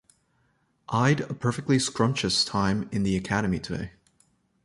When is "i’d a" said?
0.89-1.35